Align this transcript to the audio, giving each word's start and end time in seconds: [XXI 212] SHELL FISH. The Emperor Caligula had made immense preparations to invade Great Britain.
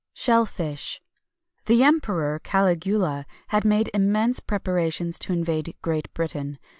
[XXI 0.15 0.25
212] 0.25 0.25
SHELL 0.25 0.45
FISH. 0.71 1.01
The 1.67 1.83
Emperor 1.83 2.39
Caligula 2.39 3.27
had 3.49 3.63
made 3.63 3.91
immense 3.93 4.39
preparations 4.39 5.19
to 5.19 5.31
invade 5.31 5.75
Great 5.83 6.11
Britain. 6.15 6.57